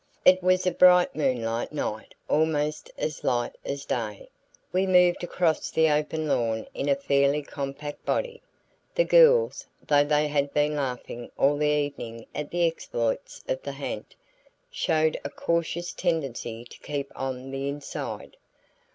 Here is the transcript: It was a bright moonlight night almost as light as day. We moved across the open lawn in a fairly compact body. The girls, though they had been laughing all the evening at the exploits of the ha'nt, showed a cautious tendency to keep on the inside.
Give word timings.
It 0.25 0.41
was 0.41 0.65
a 0.65 0.71
bright 0.71 1.15
moonlight 1.15 1.71
night 1.71 2.15
almost 2.27 2.89
as 2.97 3.23
light 3.23 3.55
as 3.63 3.85
day. 3.85 4.29
We 4.73 4.87
moved 4.87 5.23
across 5.23 5.69
the 5.69 5.89
open 5.91 6.27
lawn 6.27 6.65
in 6.73 6.89
a 6.89 6.95
fairly 6.95 7.43
compact 7.43 8.03
body. 8.03 8.41
The 8.95 9.03
girls, 9.03 9.67
though 9.85 10.03
they 10.03 10.27
had 10.27 10.51
been 10.55 10.75
laughing 10.75 11.29
all 11.37 11.55
the 11.55 11.67
evening 11.67 12.25
at 12.33 12.49
the 12.49 12.65
exploits 12.65 13.43
of 13.47 13.61
the 13.61 13.73
ha'nt, 13.73 14.15
showed 14.71 15.19
a 15.23 15.29
cautious 15.29 15.93
tendency 15.93 16.65
to 16.65 16.79
keep 16.79 17.11
on 17.15 17.51
the 17.51 17.69
inside. 17.69 18.37